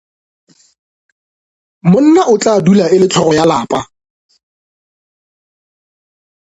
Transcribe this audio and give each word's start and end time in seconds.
Monna 1.91 2.21
o 2.33 2.35
tla 2.41 2.53
dula 2.65 2.85
e 2.95 2.97
le 3.01 3.07
hlogo 3.11 3.31
ya 3.37 3.45
lapa. 3.51 3.79